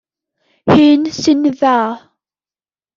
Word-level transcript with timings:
Hyn 0.73 1.01
sy'n 1.21 1.39
dda. 1.53 1.77